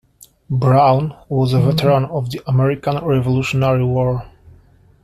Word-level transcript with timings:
Brown 0.49 1.15
was 1.29 1.53
a 1.53 1.59
veteran 1.61 2.05
of 2.05 2.31
the 2.31 2.41
American 2.47 3.05
Revolutionary 3.05 3.83
War. 3.83 4.27